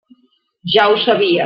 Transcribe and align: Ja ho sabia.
Ja 0.77 0.87
ho 0.91 0.97
sabia. 1.05 1.39